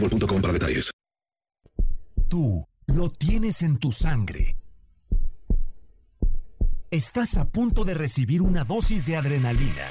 [0.00, 0.90] boostmobile.com para detalles.
[2.28, 4.56] Tú lo tienes en tu sangre.
[6.90, 9.88] Estás a punto de recibir una dosis de adrenalina.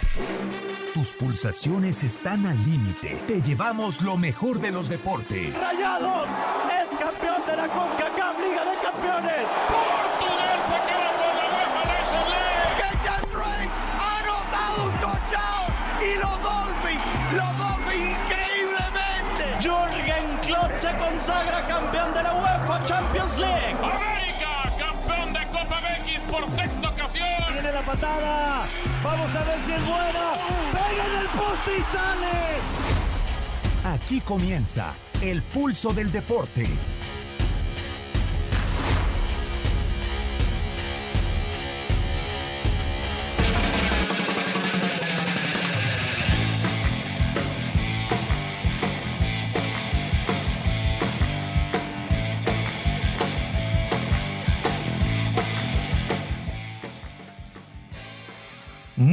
[0.94, 3.18] Tus pulsaciones están al límite.
[3.28, 5.54] Te llevamos lo mejor de los deportes.
[5.54, 6.28] Rayados
[6.72, 9.44] es campeón de la CONCACAF Liga de Campeones.
[9.68, 12.64] Portugal se queda por la UEFA Nation League.
[12.80, 15.68] Kenyan Drake ha anotado un touchdown
[16.02, 16.45] y los
[20.85, 23.75] se consagra campeón de la UEFA Champions League.
[23.81, 27.53] América, campeón de Copa MX por sexta ocasión.
[27.53, 28.66] Viene la patada.
[29.03, 30.34] Vamos a ver si es buena.
[30.73, 32.35] Pega en el poste y sale.
[33.96, 36.68] Aquí comienza el pulso del deporte.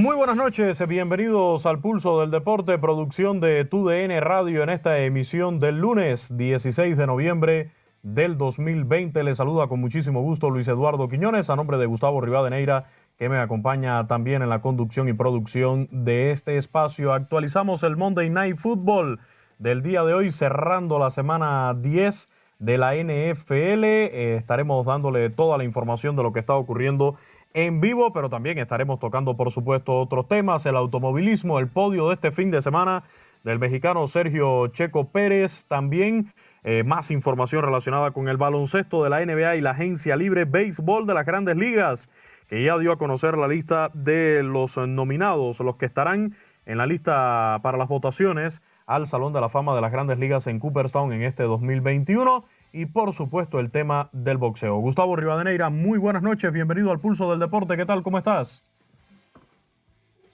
[0.02, 5.60] Muy buenas noches, bienvenidos al Pulso del Deporte, producción de TUDN Radio en esta emisión
[5.60, 7.70] del lunes 16 de noviembre
[8.02, 9.22] del 2020.
[9.22, 12.86] Les saluda con muchísimo gusto Luis Eduardo Quiñones a nombre de Gustavo Rivadeneira
[13.16, 17.12] que me acompaña también en la conducción y producción de este espacio.
[17.12, 19.20] Actualizamos el Monday Night Football
[19.60, 23.84] del día de hoy cerrando la semana 10 de la NFL.
[23.84, 27.20] Eh, estaremos dándole toda la información de lo que está ocurriendo en
[27.54, 32.30] vivo, pero también estaremos tocando, por supuesto, otros temas, el automovilismo, el podio de este
[32.30, 33.04] fin de semana
[33.44, 36.32] del mexicano Sergio Checo Pérez, también
[36.64, 41.06] eh, más información relacionada con el baloncesto de la NBA y la agencia libre béisbol
[41.06, 42.08] de las grandes ligas,
[42.48, 46.36] que ya dio a conocer la lista de los nominados, los que estarán
[46.66, 50.46] en la lista para las votaciones al Salón de la Fama de las grandes ligas
[50.46, 54.76] en Cooperstown en este 2021 y por supuesto el tema del boxeo.
[54.78, 58.02] Gustavo Rivadeneira, muy buenas noches, bienvenido al Pulso del Deporte, ¿qué tal?
[58.02, 58.62] ¿Cómo estás?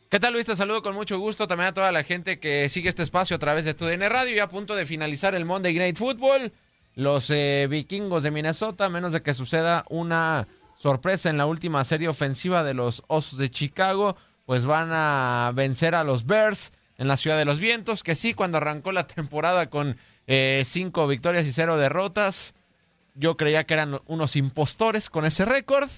[0.09, 0.47] ¿Qué tal Luis?
[0.47, 3.39] Te saludo con mucho gusto también a toda la gente que sigue este espacio a
[3.39, 6.53] través de TUDN Radio y a punto de finalizar el Monday Night Football.
[6.95, 11.85] Los eh, vikingos de Minnesota, a menos de que suceda una sorpresa en la última
[11.85, 17.07] serie ofensiva de los Osos de Chicago, pues van a vencer a los Bears en
[17.07, 19.97] la Ciudad de los Vientos, que sí, cuando arrancó la temporada con
[20.29, 22.55] eh, cinco victorias y cero derrotas.
[23.15, 25.89] Yo creía que eran unos impostores con ese récord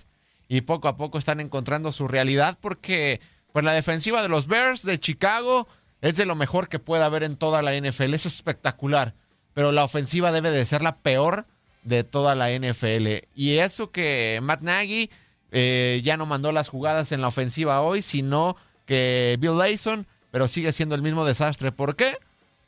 [0.49, 3.21] y poco a poco están encontrando su realidad porque
[3.53, 5.69] pues la defensiva de los Bears de Chicago
[6.01, 9.15] es de lo mejor que puede haber en toda la NFL, es espectacular,
[9.53, 11.45] pero la ofensiva debe de ser la peor
[11.83, 15.11] de toda la NFL y eso que Matt Nagy
[15.51, 18.57] eh, ya no mandó las jugadas en la ofensiva hoy, sino
[18.87, 21.73] que Bill Layson, pero sigue siendo el mismo desastre.
[21.73, 22.17] ¿Por qué?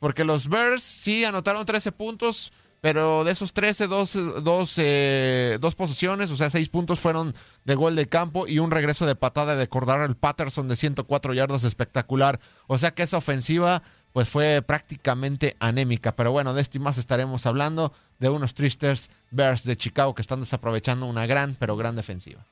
[0.03, 2.51] Porque los Bears sí anotaron 13 puntos,
[2.81, 7.33] pero de esos 13, dos, dos, eh, dos posiciones, o sea, 6 puntos fueron
[7.63, 11.63] de gol de campo y un regreso de patada de el Patterson de 104 yardas
[11.63, 12.41] espectacular.
[12.67, 16.17] O sea que esa ofensiva pues fue prácticamente anémica.
[16.17, 20.21] Pero bueno, de esto y más estaremos hablando de unos tristes Bears de Chicago que
[20.21, 22.43] están desaprovechando una gran, pero gran defensiva.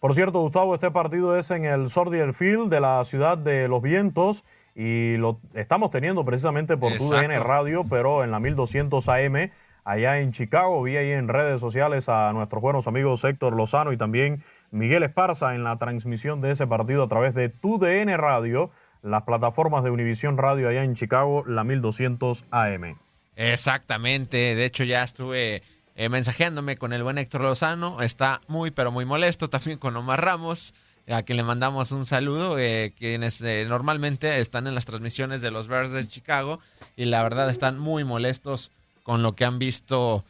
[0.00, 3.82] Por cierto, Gustavo, este partido es en el Sordier Field de la ciudad de Los
[3.82, 4.42] Vientos
[4.74, 9.50] y lo estamos teniendo precisamente por TUDN Radio, pero en la 1200 AM
[9.84, 10.82] allá en Chicago.
[10.82, 15.54] Vi ahí en redes sociales a nuestros buenos amigos Héctor Lozano y también Miguel Esparza
[15.54, 18.70] en la transmisión de ese partido a través de TUDN Radio,
[19.02, 22.96] las plataformas de Univisión Radio allá en Chicago, la 1200 AM.
[23.36, 25.62] Exactamente, de hecho ya estuve
[25.94, 30.24] eh, mensajeándome con el buen Héctor Lozano, está muy pero muy molesto también con Omar
[30.24, 30.74] Ramos
[31.08, 35.50] a quien le mandamos un saludo, eh, quienes eh, normalmente están en las transmisiones de
[35.50, 36.60] los Bears de Chicago
[36.96, 38.70] y la verdad están muy molestos
[39.02, 40.24] con lo que han visto.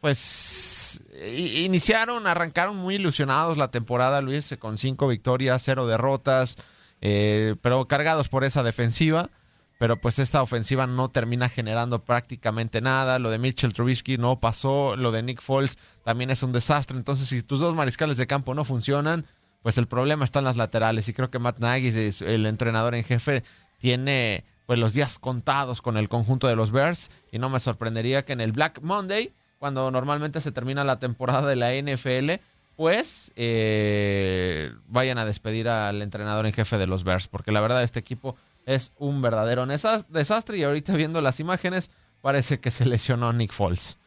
[0.00, 1.00] Pues
[1.36, 6.56] iniciaron, arrancaron muy ilusionados la temporada, Luis, con cinco victorias, cero derrotas,
[7.00, 9.30] eh, pero cargados por esa defensiva.
[9.78, 13.20] Pero pues esta ofensiva no termina generando prácticamente nada.
[13.20, 14.96] Lo de Mitchell Trubisky no pasó.
[14.96, 16.96] Lo de Nick Foles también es un desastre.
[16.96, 19.24] Entonces, si tus dos mariscales de campo no funcionan,
[19.62, 23.04] pues el problema está en las laterales y creo que Matt Nagy, el entrenador en
[23.04, 23.42] jefe,
[23.78, 28.24] tiene pues los días contados con el conjunto de los Bears y no me sorprendería
[28.24, 32.42] que en el Black Monday, cuando normalmente se termina la temporada de la NFL,
[32.76, 37.82] pues eh, vayan a despedir al entrenador en jefe de los Bears, porque la verdad
[37.82, 41.90] este equipo es un verdadero desastre y ahorita viendo las imágenes
[42.20, 43.98] parece que se lesionó Nick Foles.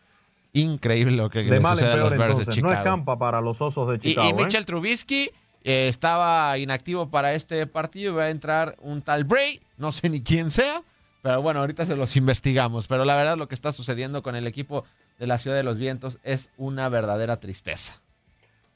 [0.54, 2.74] Increíble lo que le sucede a los Bears de Chicago.
[2.74, 4.28] No escampa para los Osos de Chicago.
[4.28, 4.36] Y, y ¿eh?
[4.36, 5.32] Mitchell Trubisky
[5.64, 8.16] eh, estaba inactivo para este partido.
[8.16, 10.84] Va a entrar un tal Bray, no sé ni quién sea,
[11.22, 12.88] pero bueno, ahorita se los investigamos.
[12.88, 14.86] Pero la verdad, lo que está sucediendo con el equipo
[15.20, 18.02] de la Ciudad de los Vientos es una verdadera tristeza.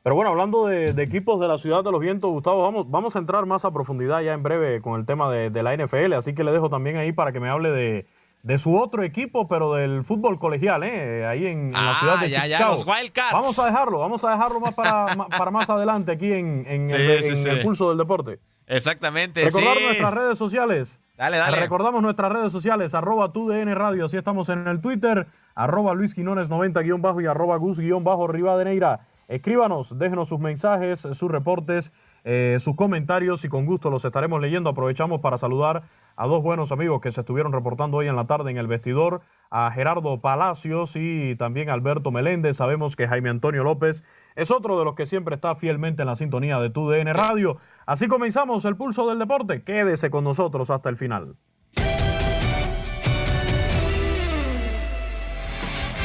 [0.03, 3.19] Pero bueno, hablando de, equipos de la Ciudad de los Vientos, Gustavo, vamos, vamos a
[3.19, 6.13] entrar más a profundidad ya en breve con el tema de, de la NFL.
[6.13, 8.05] Así que le dejo también ahí para que me hable de,
[8.45, 11.25] de su otro equipo, pero del fútbol colegial, ¿eh?
[11.25, 12.45] ahí en, la ah, ciudad de ya.
[12.45, 13.33] Ya, los Wildcats.
[13.33, 15.07] Vamos a dejarlo, vamos a dejarlo más para,
[15.37, 18.39] para más adelante aquí en, en, el, pulso del deporte.
[18.67, 19.43] Exactamente.
[19.43, 20.99] Recordar nuestras redes sociales.
[21.17, 21.59] Dale, dale.
[21.59, 25.25] Recordamos nuestras redes sociales, arroba TUDN Radio, así estamos en el Twitter,
[25.55, 29.07] arroba Luis Quinones 90 guion bajo y arroba Gus guion bajo Rivadeneira.
[29.27, 31.91] Escríbanos, déjenos sus mensajes, sus reportes,
[32.27, 34.71] eh, sus comentarios y con gusto los estaremos leyendo.
[34.71, 35.83] Aprovechamos para saludar
[36.15, 39.21] a dos buenos amigos que se estuvieron reportando hoy en la tarde en el vestidor,
[39.51, 42.57] a Gerardo Palacios y también Alberto Meléndez.
[42.57, 44.03] Sabemos que Jaime Antonio López
[44.35, 47.57] es otro de los que siempre está fielmente en la sintonía de tu DN Radio.
[47.85, 49.63] Así comenzamos el pulso del deporte.
[49.63, 51.35] Quédese con nosotros hasta el final.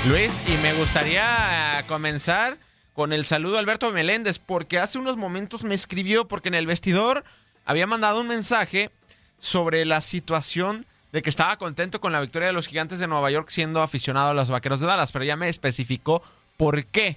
[0.07, 2.59] Luis, y me gustaría comenzar
[3.01, 6.67] con el saludo a Alberto Meléndez, porque hace unos momentos me escribió, porque en el
[6.67, 7.25] vestidor
[7.65, 8.91] había mandado un mensaje
[9.39, 13.31] sobre la situación de que estaba contento con la victoria de los gigantes de Nueva
[13.31, 16.23] York siendo aficionado a los vaqueros de Dallas, pero ya me especificó
[16.59, 17.17] por qué.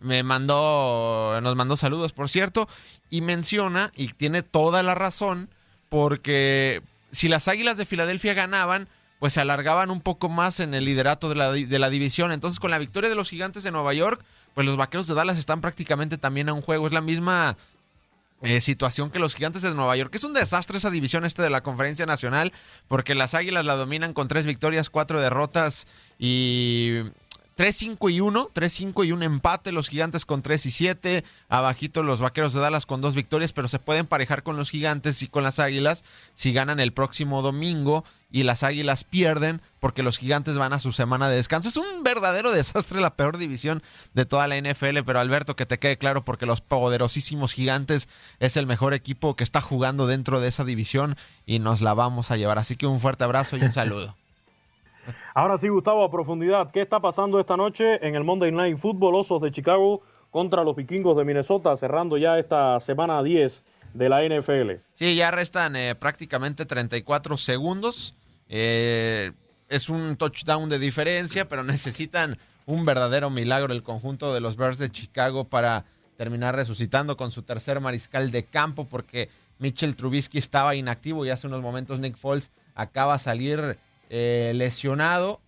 [0.00, 2.68] Me mandó, nos mandó saludos, por cierto,
[3.10, 5.48] y menciona, y tiene toda la razón,
[5.88, 6.80] porque
[7.10, 8.86] si las Águilas de Filadelfia ganaban,
[9.18, 12.30] pues se alargaban un poco más en el liderato de la, de la división.
[12.30, 14.24] Entonces, con la victoria de los gigantes de Nueva York,
[14.58, 16.88] pues los vaqueros de Dallas están prácticamente también a un juego.
[16.88, 17.56] Es la misma
[18.42, 20.12] eh, situación que los gigantes de Nueva York.
[20.16, 22.52] Es un desastre esa división este de la conferencia nacional
[22.88, 25.86] porque las águilas la dominan con tres victorias, cuatro derrotas
[26.18, 27.02] y
[27.58, 32.20] 3-5 y 1, 3-5 y un empate, los gigantes con 3 y 7, abajito los
[32.20, 35.42] vaqueros de Dallas con dos victorias, pero se pueden parejar con los gigantes y con
[35.42, 40.72] las águilas si ganan el próximo domingo y las águilas pierden porque los gigantes van
[40.72, 41.68] a su semana de descanso.
[41.68, 43.82] Es un verdadero desastre, la peor división
[44.14, 48.56] de toda la NFL, pero Alberto, que te quede claro porque los poderosísimos gigantes es
[48.56, 52.36] el mejor equipo que está jugando dentro de esa división y nos la vamos a
[52.36, 52.58] llevar.
[52.58, 54.14] Así que un fuerte abrazo y un saludo.
[55.34, 59.14] Ahora sí, Gustavo, a profundidad, ¿qué está pasando esta noche en el Monday Night Football
[59.14, 63.62] Osos de Chicago contra los vikingos de Minnesota, cerrando ya esta semana 10
[63.94, 64.82] de la NFL?
[64.94, 68.14] Sí, ya restan eh, prácticamente 34 segundos.
[68.48, 69.32] Eh,
[69.68, 74.78] es un touchdown de diferencia, pero necesitan un verdadero milagro el conjunto de los Bears
[74.78, 75.84] de Chicago para
[76.16, 81.46] terminar resucitando con su tercer mariscal de campo, porque Mitchell Trubisky estaba inactivo y hace
[81.46, 85.40] unos momentos Nick Foles acaba de salir eh, lesionado.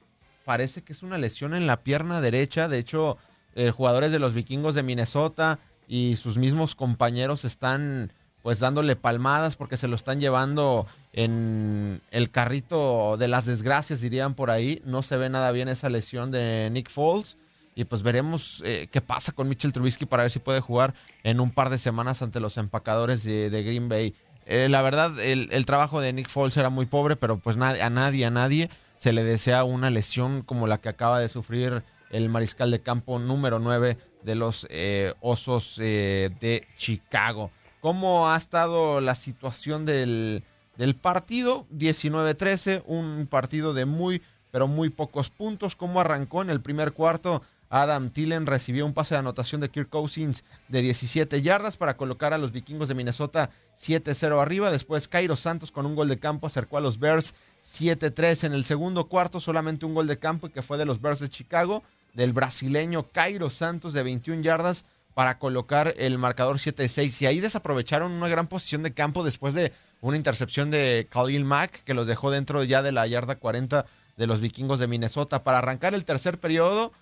[0.44, 2.68] Parece que es una lesión en la pierna derecha.
[2.68, 3.18] De hecho,
[3.54, 8.12] eh, jugadores de los vikingos de Minnesota y sus mismos compañeros están
[8.42, 14.34] pues dándole palmadas porque se lo están llevando en el carrito de las desgracias, dirían
[14.34, 14.80] por ahí.
[14.84, 17.36] No se ve nada bien esa lesión de Nick Foles.
[17.74, 21.40] Y pues veremos eh, qué pasa con Mitchell Trubisky para ver si puede jugar en
[21.40, 24.14] un par de semanas ante los empacadores de, Green Bay.
[24.52, 28.24] Eh, la verdad, el, trabajo de Nick Foles era muy pobre, pero pues a nadie,
[28.24, 32.72] a nadie se le desea una lesión como la que acaba de sufrir el mariscal
[32.72, 37.52] de campo número 9 de los eh, Osos de Chicago.
[37.80, 40.42] ¿Cómo ha estado la situación del,
[40.76, 41.64] del partido?
[41.72, 45.76] 19-13, un partido de muy, pero muy pocos puntos.
[45.76, 47.42] ¿Cómo arrancó en el primer cuarto?
[47.70, 52.34] Adam Tillen recibió un pase de anotación de Kirk Cousins de 17 yardas para colocar
[52.34, 54.72] a los vikingos de Minnesota 7-0 arriba.
[54.72, 57.32] Después Cairo Santos con un gol de campo acercó a los Bears
[57.64, 61.00] 7-3 en el segundo cuarto, solamente un gol de campo y que fue de los
[61.00, 64.84] Bears de Chicago, del brasileño Cairo Santos de 21 yardas
[65.14, 67.22] para colocar el marcador 7-6.
[67.22, 71.84] Y ahí desaprovecharon una gran posición de campo después de una intercepción de Khalil Mack
[71.84, 73.86] que los dejó dentro ya de la yarda 40
[74.16, 76.92] de los vikingos de Minnesota para arrancar el tercer periodo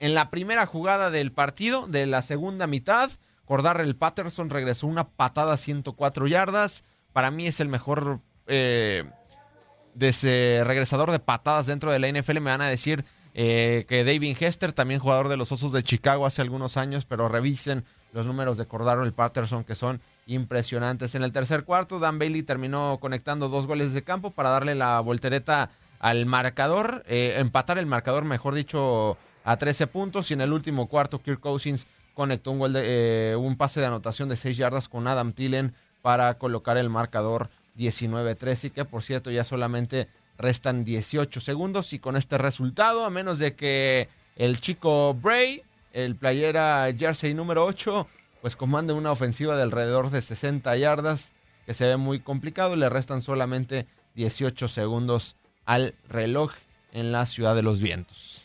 [0.00, 3.10] en la primera jugada del partido, de la segunda mitad,
[3.80, 6.84] el Patterson regresó una patada a 104 yardas.
[7.12, 9.04] Para mí es el mejor eh,
[9.94, 12.40] de regresador de patadas dentro de la NFL.
[12.40, 16.26] Me van a decir eh, que David Hester, también jugador de los Osos de Chicago
[16.26, 18.66] hace algunos años, pero revisen los números de
[19.04, 21.14] el Patterson que son impresionantes.
[21.14, 25.00] En el tercer cuarto, Dan Bailey terminó conectando dos goles de campo para darle la
[25.00, 30.52] voltereta al marcador, eh, empatar el marcador, mejor dicho, a 13 puntos y en el
[30.52, 34.58] último cuarto Kirk Cousins conectó un, gol de, eh, un pase de anotación de 6
[34.58, 40.06] yardas con Adam Tillen para colocar el marcador 19-13 y que por cierto ya solamente
[40.36, 45.62] restan 18 segundos y con este resultado, a menos de que el chico Bray,
[45.94, 48.06] el playera jersey número 8,
[48.42, 51.32] pues comande una ofensiva de alrededor de 60 yardas
[51.64, 56.52] que se ve muy complicado le restan solamente 18 segundos al reloj
[56.92, 58.37] en la ciudad de los vientos.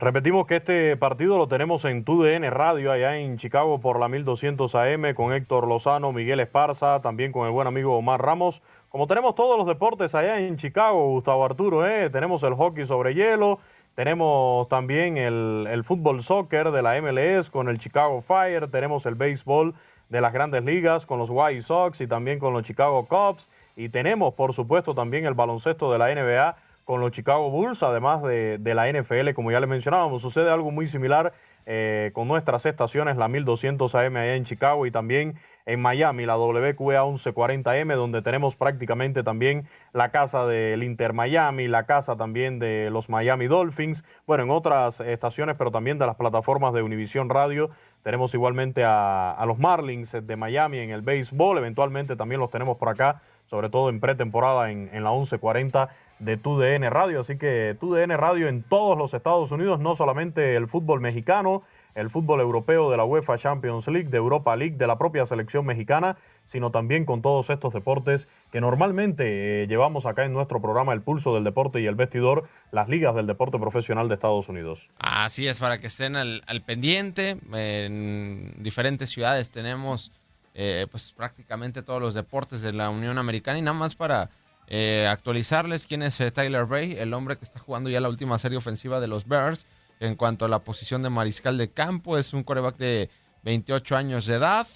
[0.00, 4.72] Repetimos que este partido lo tenemos en TUDN Radio allá en Chicago por la 1200
[4.76, 8.62] AM con Héctor Lozano, Miguel Esparza, también con el buen amigo Omar Ramos.
[8.90, 12.10] Como tenemos todos los deportes allá en Chicago, Gustavo Arturo, ¿eh?
[12.10, 13.58] tenemos el hockey sobre hielo,
[13.96, 19.16] tenemos también el, el fútbol soccer de la MLS con el Chicago Fire, tenemos el
[19.16, 19.74] béisbol
[20.10, 23.88] de las grandes ligas con los White Sox y también con los Chicago Cubs y
[23.88, 26.56] tenemos por supuesto también el baloncesto de la NBA
[26.88, 30.22] con los Chicago Bulls, además de, la NFL, como ya le mencionábamos.
[30.22, 31.34] Sucede algo muy similar
[31.66, 35.34] eh, con nuestras estaciones, la 1200 AM allá en Chicago y también
[35.66, 41.84] en Miami, la WQA 1140M, donde tenemos prácticamente también la casa del Inter Miami, la
[41.84, 46.72] casa también de los Miami Dolphins, bueno, en otras estaciones, pero también de las plataformas
[46.72, 47.68] de Univision Radio.
[48.02, 52.88] Tenemos igualmente a, los Marlins de Miami en el béisbol, eventualmente también los tenemos por
[52.88, 57.20] acá, sobre todo en pretemporada en, en la 1140 de TUDN Radio.
[57.20, 61.62] Así que TUDN Radio en todos los Estados Unidos, no solamente el fútbol mexicano,
[61.94, 65.66] el fútbol europeo de la UEFA Champions League, de Europa League, de la propia selección
[65.66, 70.92] mexicana, sino también con todos estos deportes que normalmente eh, llevamos acá en nuestro programa
[70.92, 74.88] El Pulso del Deporte y el Vestidor, las ligas del deporte profesional de Estados Unidos.
[74.98, 77.36] Así es, para que estén al, pendiente.
[77.52, 80.12] En diferentes ciudades tenemos
[80.54, 84.30] eh, pues prácticamente todos los deportes de la Unión Americana y nada más para
[84.68, 88.38] eh, actualizarles quién es eh, Tyler Bray, el hombre que está jugando ya la última
[88.38, 89.66] serie ofensiva de los Bears.
[90.00, 93.10] En cuanto a la posición de mariscal de campo, es un coreback de
[93.42, 94.66] 28 años de edad.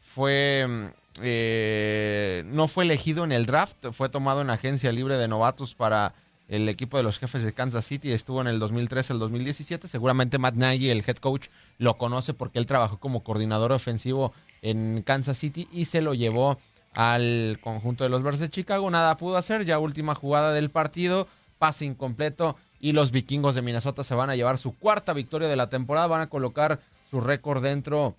[0.00, 0.86] Fue mm,
[1.20, 6.14] eh, no fue elegido en el draft, fue tomado en agencia libre de novatos para
[6.48, 8.12] el equipo de los jefes de Kansas City.
[8.12, 9.88] Estuvo en el 2013, el 2017.
[9.88, 14.32] Seguramente Matt Nagy, el head coach, lo conoce porque él trabajó como coordinador ofensivo
[14.62, 16.58] en Kansas City y se lo llevó
[16.94, 18.90] al conjunto de los Bears de Chicago.
[18.90, 22.56] Nada pudo hacer, ya última jugada del partido, pase incompleto.
[22.80, 26.08] Y los vikingos de Minnesota se van a llevar su cuarta victoria de la temporada,
[26.08, 26.80] van a colocar
[27.10, 28.16] su récord dentro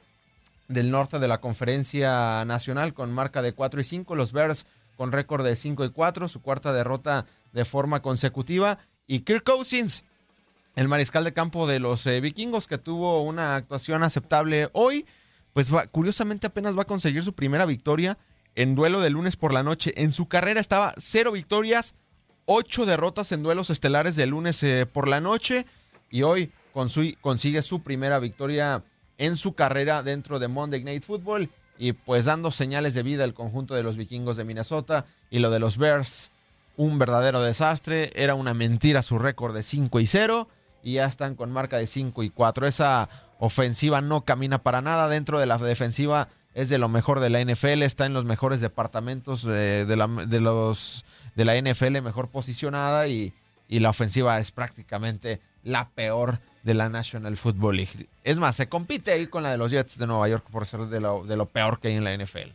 [0.67, 4.65] del norte de la conferencia nacional con marca de 4 y 5, los Bears
[4.95, 8.79] con récord de 5 y 4, su cuarta derrota de forma consecutiva.
[9.05, 10.05] Y Kirk Cousins,
[10.75, 15.05] el mariscal de campo de los eh, vikingos que tuvo una actuación aceptable hoy,
[15.53, 18.17] pues curiosamente apenas va a conseguir su primera victoria
[18.55, 19.93] en duelo de lunes por la noche.
[19.95, 21.95] En su carrera estaba cero victorias,
[22.45, 25.65] ocho derrotas en duelos estelares de lunes eh, por la noche
[26.09, 26.51] y hoy
[27.21, 28.83] consigue su primera victoria
[29.17, 33.33] en su carrera dentro de Monday Night Football y pues dando señales de vida el
[33.33, 36.31] conjunto de los vikingos de Minnesota y lo de los Bears.
[36.75, 40.47] Un verdadero desastre, era una mentira su récord de 5 y 0
[40.81, 42.67] y ya están con marca de 5 y 4.
[42.67, 47.29] Esa ofensiva no camina para nada dentro de la defensiva es de lo mejor de
[47.29, 51.05] la NFL, está en los mejores departamentos de, de la, los,
[51.35, 53.33] de la NFL mejor posicionada y,
[53.67, 58.07] y la ofensiva es prácticamente la peor de la National Football League.
[58.23, 60.81] Es más, se compite ahí con la de los Jets de Nueva York por ser
[60.81, 62.51] de lo, de lo peor que hay en la NFL.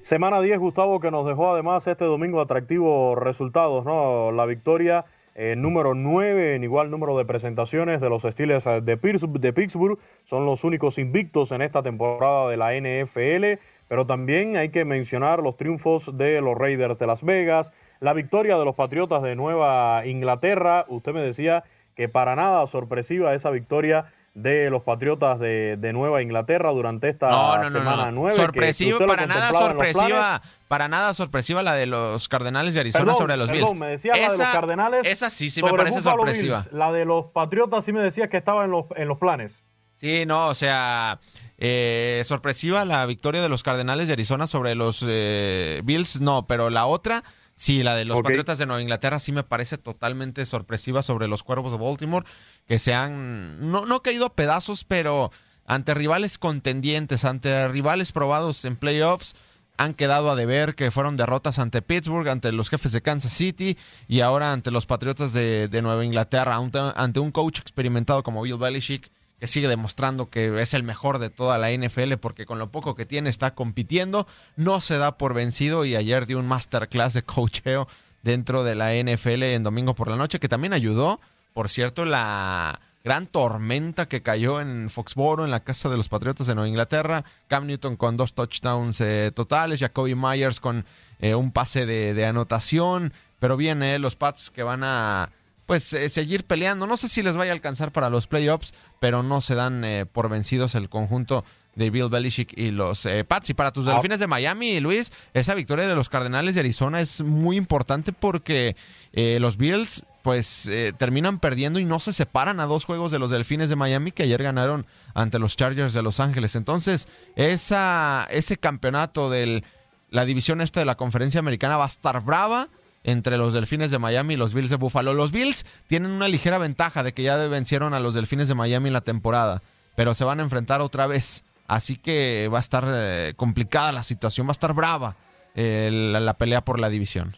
[0.00, 4.32] Semana 10, Gustavo, que nos dejó además este domingo atractivos resultados, ¿no?
[4.32, 5.04] La victoria
[5.38, 9.98] eh, número 9 en igual número de presentaciones de los Steelers de, de Pittsburgh.
[10.24, 13.60] Son los únicos invictos en esta temporada de la NFL.
[13.86, 18.56] Pero también hay que mencionar los triunfos de los Raiders de Las Vegas, la victoria
[18.56, 20.86] de los Patriotas de Nueva Inglaterra.
[20.88, 21.64] Usted me decía
[21.94, 27.62] que para nada sorpresiva esa victoria de los Patriotas de, de Nueva Inglaterra durante esta
[27.64, 28.36] semana nueve.
[28.36, 33.50] Sorpresiva, para nada sorpresiva, para nada sorpresiva la de los Cardenales de Arizona sobre los
[33.50, 33.74] Bills.
[33.74, 35.06] me decía esa, la de los Cardenales.
[35.06, 36.66] Esa sí, sí me parece sorpresiva.
[36.70, 39.64] La de los Patriotas sí me decía que estaba en los, en los planes.
[39.94, 41.18] Sí, no, o sea,
[41.56, 46.68] eh, sorpresiva la victoria de los Cardenales de Arizona sobre los eh, Bills, no, pero
[46.68, 47.24] la otra
[47.58, 51.42] Sí, la de los Patriotas de Nueva Inglaterra sí me parece totalmente sorpresiva sobre los
[51.42, 52.26] Cuervos de Baltimore,
[52.68, 55.32] que se han, no, no caído a pedazos, pero
[55.64, 59.34] ante rivales contendientes, ante rivales probados en playoffs,
[59.78, 63.78] han quedado a deber, que fueron derrotas ante Pittsburgh, ante los jefes de Kansas City
[64.06, 68.58] y ahora ante los Patriotas de, de Nueva Inglaterra, ante un coach experimentado como Bill
[68.58, 72.70] Belichick que sigue demostrando que es el mejor de toda la NFL porque con lo
[72.70, 74.26] poco que tiene está compitiendo,
[74.56, 77.88] no se da por vencido y ayer dio un masterclass de coacheo
[78.22, 81.20] dentro de la NFL en domingo por la noche que también ayudó,
[81.52, 86.48] por cierto, la gran tormenta que cayó en Foxboro, en la casa de los Patriotas
[86.48, 90.84] de Nueva Inglaterra, Cam Newton con dos touchdowns eh, totales, Jacoby Myers con
[91.20, 95.30] eh, un pase de, anotación, pero bien, eh, los Pats que van a
[95.66, 96.86] pues eh, seguir peleando.
[96.86, 100.06] No sé si les vaya a alcanzar para los playoffs, pero no se dan eh,
[100.06, 101.44] por vencidos el conjunto
[101.74, 103.50] de Bill Belichick y los eh, Pats.
[103.50, 103.92] Y para tus ah.
[103.92, 108.76] Delfines de Miami, Luis, esa victoria de los Cardenales de Arizona es muy importante porque
[109.12, 113.68] los Bills pues terminan perdiendo y no se separan a dos juegos de los Delfines
[113.70, 116.56] de Miami que ayer ganaron ante los Chargers de Los Ángeles.
[116.56, 119.62] Entonces, esa, ese campeonato de
[120.10, 122.68] la división esta de la conferencia americana va a estar brava
[123.06, 125.14] entre los Delfines de Miami y los Bills de Buffalo.
[125.14, 128.88] Los Bills tienen una ligera ventaja de que ya vencieron a los Delfines de Miami
[128.88, 129.62] en la temporada,
[129.94, 131.44] pero se van a enfrentar otra vez.
[131.68, 135.16] Así que va a estar eh, complicada la situación, va a estar brava
[135.54, 137.34] eh, la, pelea por la división.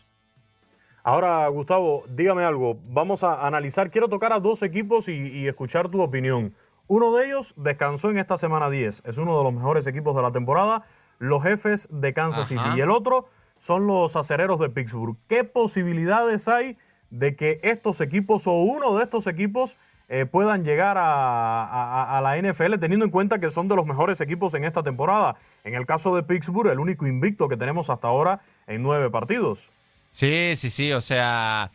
[1.04, 2.78] Ahora, Gustavo, dígame algo.
[2.88, 3.90] Vamos a analizar.
[3.90, 6.54] Quiero tocar a dos equipos y, escuchar tu opinión.
[6.87, 9.02] Uno de ellos descansó en esta semana 10.
[9.04, 10.85] Es uno de los mejores equipos de la temporada.
[11.18, 12.61] Los jefes de Kansas City.
[12.76, 13.28] Y el otro,
[13.60, 15.16] son los acereros de Pittsburgh.
[15.28, 16.76] ¿Qué posibilidades hay
[17.10, 19.76] de que estos equipos o uno de estos equipos
[20.08, 24.54] eh, puedan llegar a, la NFL teniendo en cuenta que son de los mejores equipos
[24.54, 25.36] en esta temporada?
[25.64, 29.68] En el caso de Pittsburgh, el único invicto que tenemos hasta ahora en nueve partidos.
[30.10, 31.70] Sí, sí, sí, o sea...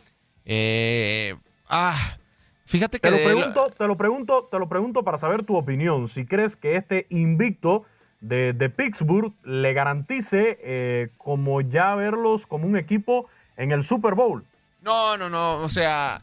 [0.45, 1.35] Eh,
[1.69, 2.17] ah,
[2.65, 3.09] fíjate que...
[3.09, 6.07] Te lo, pregunto, te lo pregunto, te lo pregunto para saber tu opinión.
[6.07, 7.85] Si crees que este invicto
[8.23, 14.45] de, Pittsburgh le garantice eh, como ya verlos como un equipo en el Super Bowl.
[14.81, 16.21] No, no, no, o sea,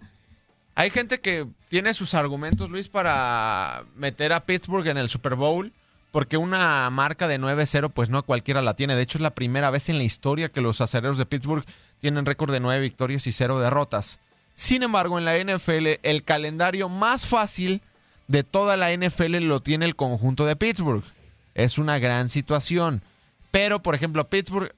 [0.74, 5.72] hay gente que tiene sus argumentos, Luis, para meter a Pittsburgh en el Super Bowl,
[6.10, 8.96] porque una marca de 9-0, pues no cualquiera la tiene.
[8.96, 11.64] De hecho, es la primera vez en la historia que los acereros de Pittsburgh
[12.00, 14.20] tienen récord de 9 victorias y 0 derrotas.
[14.54, 17.82] Sin embargo, en la NFL, el calendario más fácil
[18.26, 21.04] de toda la NFL lo tiene el conjunto de Pittsburgh
[21.64, 23.02] es una gran situación.
[23.50, 24.72] Pero, por ejemplo, Pittsburgh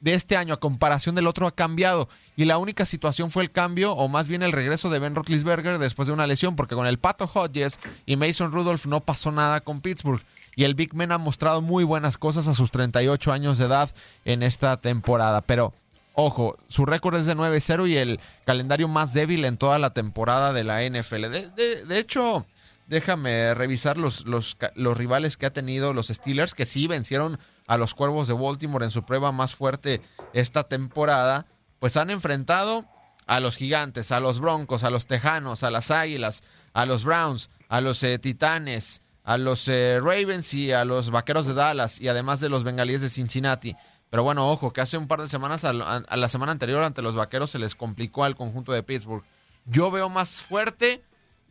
[0.00, 3.52] de este año a comparación del otro ha cambiado y la única situación fue el
[3.52, 6.88] cambio o más bien el regreso de Ben Roethlisberger después de una lesión porque con
[6.88, 10.20] el Pato Hodges y Mason Rudolph no pasó nada con Pittsburgh
[10.56, 13.90] y el Big Man ha mostrado muy buenas cosas a sus 38 años de edad
[14.24, 15.72] en esta temporada, pero
[16.14, 20.52] ojo, su récord es de 9-0 y el calendario más débil en toda la temporada
[20.52, 21.30] de la NFL.
[21.30, 22.44] De, de hecho,
[22.92, 24.56] déjame revisar los, los,
[24.98, 28.90] rivales que ha tenido los Steelers, que sí vencieron a los Cuervos de Baltimore en
[28.90, 30.02] su prueba más fuerte
[30.34, 31.46] esta temporada,
[31.78, 32.84] pues han enfrentado
[33.26, 37.48] a los Gigantes, a los Broncos, a los Tejanos, a las Águilas, a los Browns,
[37.70, 42.08] a los eh, Titanes, a los eh, Ravens y a los Vaqueros de Dallas y
[42.08, 43.74] además de los Bengalíes de Cincinnati.
[44.10, 47.00] Pero bueno, ojo, que hace un par de semanas, a, a la semana anterior ante
[47.00, 49.24] los Vaqueros se les complicó al conjunto de Pittsburgh.
[49.64, 51.02] Yo veo más fuerte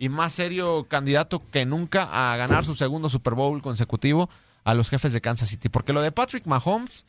[0.01, 4.31] y más serio candidato que nunca a ganar su segundo Super Bowl consecutivo
[4.63, 5.69] a los jefes de Kansas City.
[5.69, 7.05] Porque lo de Patrick Mahomes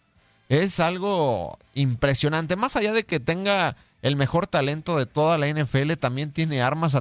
[0.50, 2.54] es algo impresionante.
[2.54, 6.94] Más allá de que tenga el mejor talento de toda la NFL, también tiene armas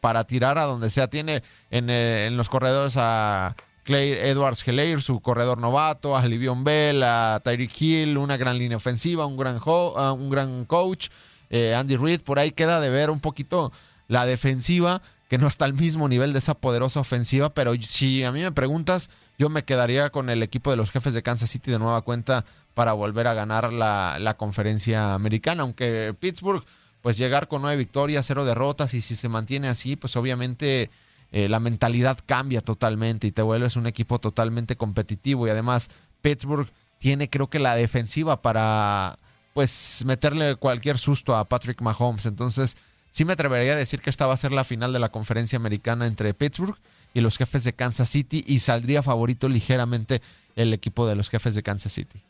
[0.00, 1.08] para tirar a donde sea.
[1.08, 6.64] Tiene en, eh, en los corredores a Clay Edwards Helaire, su corredor novato, a Livion
[6.64, 11.08] Bell, a Tyreek Hill, una gran línea ofensiva, un gran, un gran coach,
[11.50, 13.72] eh, Andy Reid, por ahí queda de ver un poquito
[14.08, 15.02] la defensiva,
[15.34, 18.52] que no está al mismo nivel de esa poderosa ofensiva, pero si a mí me
[18.52, 22.02] preguntas, yo me quedaría con el equipo de los jefes de Kansas City de nueva
[22.02, 26.64] cuenta para volver a ganar la, la conferencia americana, aunque Pittsburgh,
[27.02, 30.88] pues llegar con nueve victorias, cero derrotas, y si se mantiene así, pues obviamente
[31.32, 35.90] eh, la mentalidad cambia totalmente y te vuelves un equipo totalmente competitivo y además
[36.22, 39.18] Pittsburgh tiene creo que la defensiva para
[39.52, 42.26] pues meterle cualquier susto a Patrick Mahomes.
[42.26, 42.76] Entonces
[43.14, 45.56] sí me atrevería a decir que esta va a ser la final de la conferencia
[45.56, 46.76] americana entre Pittsburgh
[47.14, 50.20] y los jefes de Kansas City y saldría favorito ligeramente
[50.56, 52.20] el equipo de los jefes de Kansas City.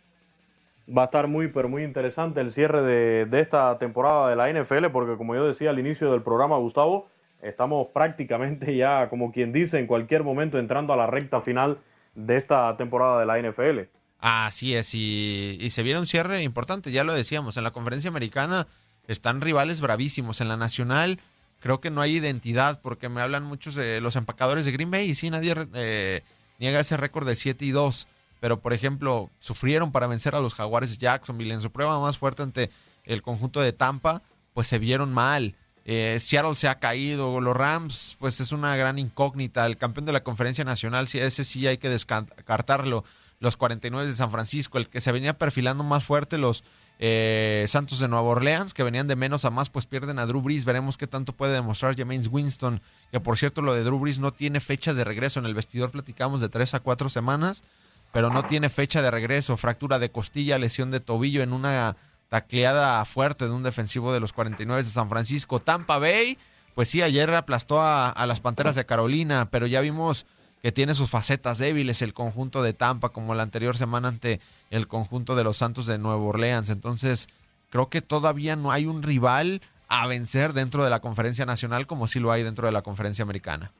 [0.87, 4.53] Va a estar muy, pero muy interesante el cierre de, de esta temporada de la
[4.53, 7.09] NFL porque como yo decía al inicio del programa, Gustavo,
[7.45, 11.79] Estamos prácticamente ya, como quien dice, en cualquier momento entrando a la recta final
[12.15, 13.81] de esta temporada de la NFL.
[14.19, 18.67] Así es, y, se viene un cierre importante, ya lo decíamos, en la conferencia americana
[19.09, 21.21] están rivales bravísimos, en la nacional
[21.65, 25.09] creo que no hay identidad porque me hablan muchos de los empacadores de Green Bay
[25.09, 26.23] y sí, nadie eh,
[26.59, 28.07] niega ese récord de 7 y 2,
[28.39, 32.43] pero por ejemplo, sufrieron para vencer a los Jaguares Jacksonville en su prueba más fuerte
[32.43, 32.71] ante
[33.07, 34.21] el conjunto de Tampa,
[34.53, 35.55] pues se vieron mal.
[35.87, 39.65] Eh, Seattle se ha caído, los Rams, pues es una gran incógnita.
[39.65, 43.05] El campeón de la conferencia nacional, si ese sí hay que descartarlo.
[43.41, 46.63] Los 49 de San Francisco, el que se venía perfilando más fuerte, los
[46.99, 50.43] eh, Santos de Nueva Orleans, que venían de menos a más, pues pierden a Drew
[50.43, 50.65] Brees.
[50.65, 52.81] Veremos qué tanto puede demostrar James Winston,
[53.11, 55.41] que por cierto lo de Drew Brees no tiene fecha de regreso.
[55.41, 57.65] En el vestidor platicamos de tres a cuatro semanas,
[58.13, 59.57] pero no tiene fecha de regreso.
[59.57, 61.97] Fractura de costilla, lesión de tobillo en una
[62.29, 65.61] tacleada fuerte de un defensivo de los 49 de San Francisco.
[65.61, 66.39] Tampa Bay,
[66.75, 70.27] pues sí, ayer aplastó a, las Panteras de Carolina, pero ya vimos
[70.65, 74.89] que tiene sus facetas débiles el conjunto de Tampa, como la anterior semana ante el
[74.89, 76.71] conjunto de los Santos de Nueva Orleans.
[76.71, 77.29] Entonces,
[77.69, 82.07] creo que todavía no hay un rival a vencer dentro de la conferencia nacional como
[82.07, 83.73] sí lo hay dentro de la conferencia americana.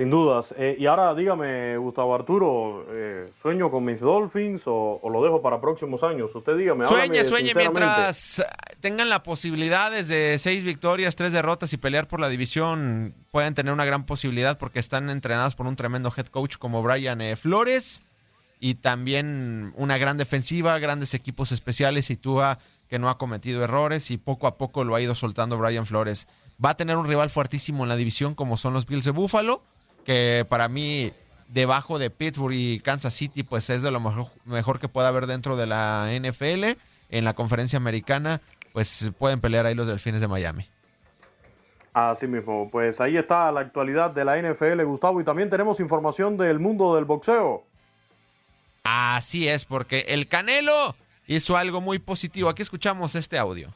[0.00, 0.54] Sin dudas.
[0.56, 5.60] Eh, y ahora dígame, Gustavo Arturo, eh, ¿sueño con mis Dolphins o, lo dejo para
[5.60, 6.34] próximos años?
[6.34, 6.86] Usted dígame.
[6.86, 8.42] Sueñe, sueñe mientras
[8.80, 13.12] tengan la posibilidad de seis victorias, tres derrotas y pelear por la división.
[13.30, 17.20] Pueden tener una gran posibilidad porque están entrenados por un tremendo head coach como Brian
[17.20, 18.02] eh, Flores
[18.58, 22.58] y también una gran defensiva, grandes equipos especiales y Tua
[22.88, 26.26] que no ha cometido errores y poco a poco lo ha ido soltando Brian Flores.
[26.64, 29.62] Va a tener un rival fuertísimo en la división como son los Bills de Buffalo
[30.04, 31.12] que para mí
[31.48, 35.26] debajo de Pittsburgh y Kansas City, pues es de lo mejor, mejor que pueda haber
[35.26, 36.78] dentro de la NFL.
[37.12, 38.40] En la conferencia americana,
[38.72, 40.64] pues pueden pelear ahí los Delfines de Miami.
[41.92, 46.36] Así mismo, pues ahí está la actualidad de la NFL, Gustavo, y también tenemos información
[46.36, 47.64] del mundo del boxeo.
[48.84, 50.94] Así es, porque el Canelo
[51.26, 52.48] hizo algo muy positivo.
[52.48, 53.72] Aquí escuchamos este audio.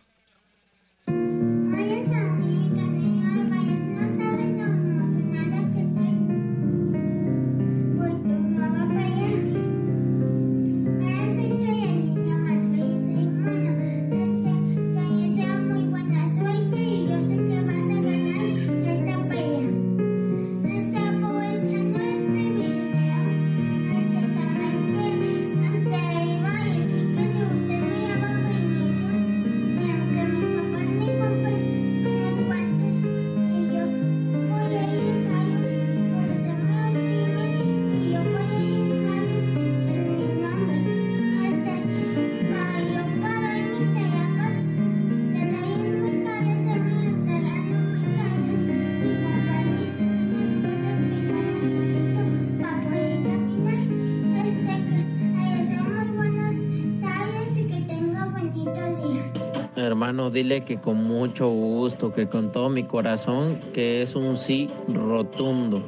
[60.30, 65.82] Dile que con mucho gusto, que con todo mi corazón, que es un sí rotundo.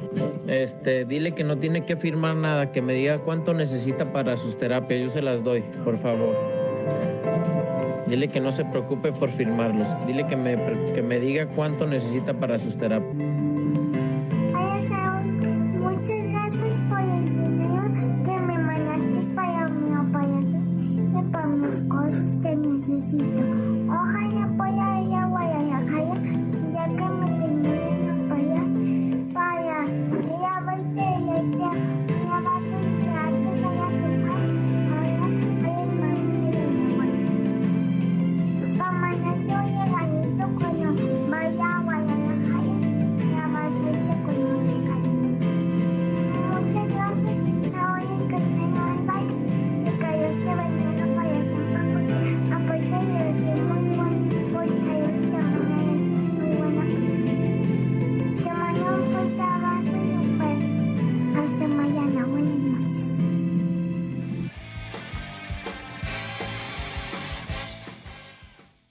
[0.47, 4.57] Este, dile que no tiene que firmar nada, que me diga cuánto necesita para sus
[4.57, 6.35] terapias, yo se las doy, por favor.
[8.07, 9.89] Dile que no se preocupe por firmarlos.
[10.07, 10.57] Dile que me,
[10.93, 13.56] que me diga cuánto necesita para sus terapias.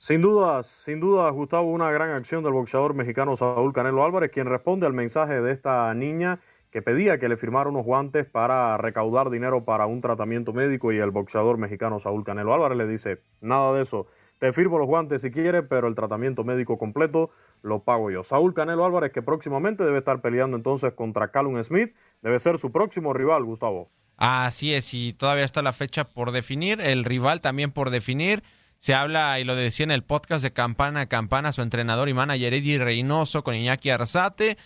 [0.06, 4.46] Sin duda, sin duda, Gustavo, una gran acción del boxeador mexicano Saúl Canelo Álvarez, quien
[4.46, 6.38] responde al mensaje de esta niña
[6.70, 10.98] que pedía que le firmara unos guantes para recaudar dinero para un tratamiento médico y
[10.98, 14.06] el boxeador mexicano Saúl Canelo Álvarez le dice, nada de eso,
[14.38, 17.30] te firmo los guantes si quieres, pero el tratamiento médico completo
[17.62, 18.22] lo pago yo.
[18.22, 22.70] Saúl Canelo Álvarez, que próximamente debe estar peleando entonces contra Callum Smith, debe ser su
[22.70, 23.90] próximo rival, Gustavo.
[24.18, 28.44] Así es, y todavía está la fecha por definir, el rival también por definir.
[28.78, 32.14] Se habla, y lo decía en el podcast de Campana a Campana, su entrenador y
[32.14, 34.58] manager Eddie Reynoso con Iñaki Arzate,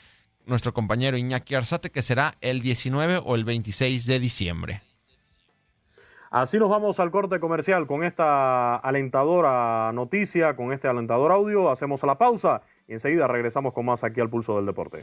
[0.47, 4.83] nuestro compañero Iñaki Arzate, que será el 19 o el 26 de diciembre.
[6.31, 11.71] Así nos vamos al corte comercial con esta alentadora noticia, con este alentador audio.
[11.71, 15.03] Hacemos la pausa y enseguida regresamos con más aquí al Pulso del Deporte.